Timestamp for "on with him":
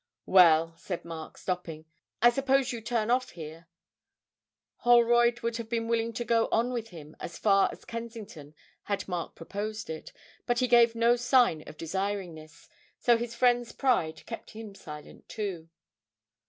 6.51-7.15